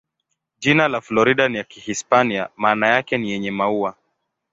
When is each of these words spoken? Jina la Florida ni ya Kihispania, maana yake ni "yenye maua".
Jina 0.59 0.87
la 0.87 1.01
Florida 1.01 1.49
ni 1.49 1.57
ya 1.57 1.63
Kihispania, 1.63 2.49
maana 2.57 2.87
yake 2.87 3.17
ni 3.17 3.31
"yenye 3.31 3.51
maua". 3.51 3.95